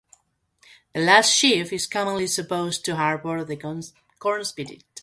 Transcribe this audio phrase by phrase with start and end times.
[0.95, 3.55] The last sheaf is commonly supposed to harbor the
[4.17, 4.83] corn-spirit.